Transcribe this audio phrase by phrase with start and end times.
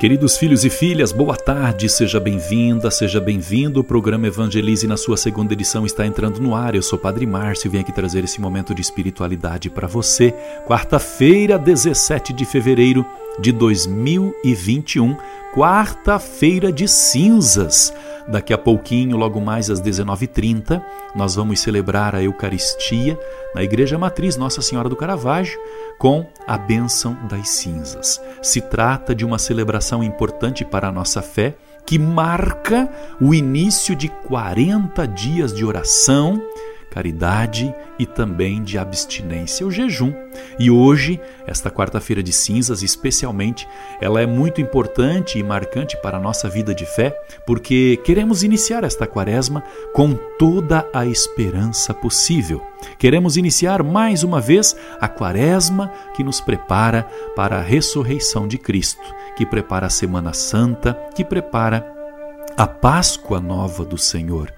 [0.00, 3.80] Queridos filhos e filhas, boa tarde, seja bem-vinda, seja bem-vindo.
[3.80, 6.74] O programa Evangelize, na sua segunda edição, está entrando no ar.
[6.74, 10.32] Eu sou Padre Márcio e venho aqui trazer esse momento de espiritualidade para você.
[10.66, 13.04] Quarta-feira, 17 de fevereiro
[13.38, 15.14] de 2021,
[15.54, 17.92] quarta-feira de cinzas.
[18.28, 20.82] Daqui a pouquinho, logo mais às 19h30,
[21.14, 23.18] nós vamos celebrar a Eucaristia
[23.54, 25.58] na Igreja Matriz Nossa Senhora do Caravaggio
[25.98, 28.20] com a bênção das cinzas.
[28.42, 31.56] Se trata de uma celebração importante para a nossa fé
[31.86, 32.88] que marca
[33.20, 36.40] o início de 40 dias de oração
[36.90, 40.12] caridade e também de abstinência, o jejum.
[40.58, 43.66] E hoje, esta quarta-feira de cinzas, especialmente,
[44.00, 47.16] ela é muito importante e marcante para a nossa vida de fé,
[47.46, 52.60] porque queremos iniciar esta quaresma com toda a esperança possível.
[52.98, 59.02] Queremos iniciar mais uma vez a quaresma que nos prepara para a ressurreição de Cristo,
[59.36, 61.99] que prepara a Semana Santa, que prepara
[62.60, 64.52] a Páscoa nova do Senhor.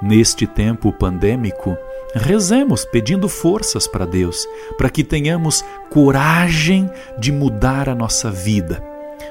[0.00, 1.76] Neste tempo pandêmico,
[2.14, 8.80] rezemos pedindo forças para Deus, para que tenhamos coragem de mudar a nossa vida,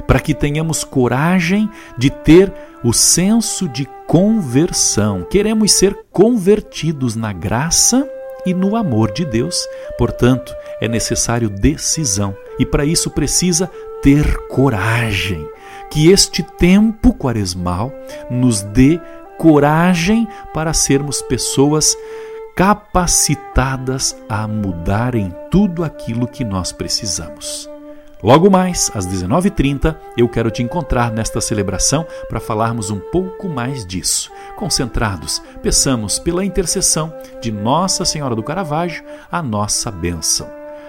[0.06, 2.52] para que tenhamos coragem de ter
[2.84, 5.24] o senso de conversão.
[5.24, 8.06] Queremos ser convertidos na graça
[8.46, 9.66] e no amor de Deus.
[9.98, 13.72] Portanto, é necessário decisão e para isso precisa
[14.08, 15.46] ter coragem.
[15.92, 17.92] Que este tempo quaresmal
[18.32, 19.02] nos dê
[19.38, 21.94] coragem para sermos pessoas
[22.56, 27.70] capacitadas a mudar em tudo aquilo que nós precisamos.
[28.24, 33.86] Logo mais, às 19h30, eu quero te encontrar nesta celebração para falarmos um pouco mais
[33.86, 34.32] disso.
[34.56, 40.57] Concentrados, peçamos pela intercessão de Nossa Senhora do Caravaggio a nossa bênção.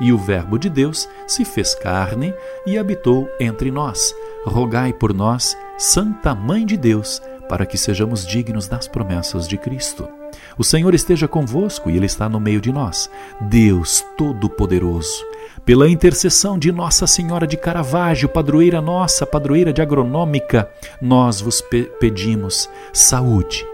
[0.00, 2.34] E o Verbo de Deus se fez carne
[2.66, 4.14] e habitou entre nós.
[4.44, 10.08] Rogai por nós, Santa Mãe de Deus, para que sejamos dignos das promessas de Cristo.
[10.56, 13.10] O Senhor esteja convosco e Ele está no meio de nós.
[13.40, 15.24] Deus Todo-Poderoso,
[15.64, 21.84] pela intercessão de Nossa Senhora de Caravaggio, padroeira nossa, padroeira de agronômica, nós vos pe
[21.98, 23.66] pedimos saúde,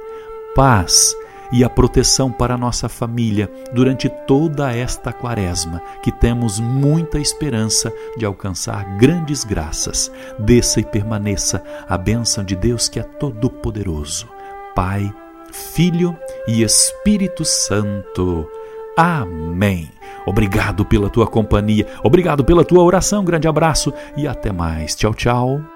[0.55, 1.15] paz
[1.53, 7.93] e a proteção para a nossa família durante toda esta quaresma, que temos muita esperança
[8.17, 10.11] de alcançar grandes graças.
[10.39, 14.29] Desça e permaneça a bênção de Deus que é todo-poderoso.
[14.75, 15.13] Pai,
[15.53, 18.49] Filho e Espírito Santo.
[18.97, 19.91] Amém.
[20.27, 23.25] Obrigado pela tua companhia, obrigado pela tua oração.
[23.25, 24.95] Grande abraço e até mais.
[24.97, 25.76] Tchau, tchau.